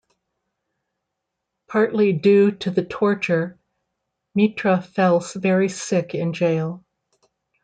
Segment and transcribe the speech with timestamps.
[1.67, 3.59] Partly due to the torture,
[4.33, 6.83] Mitra fell very sick in jail.